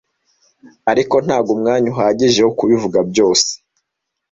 ariko 0.91 1.15
ntabwo 1.25 1.49
umwanya 1.55 1.87
uhagije 1.93 2.39
wo 2.45 2.51
kubivuga 2.59 2.99
byose. 3.09 3.51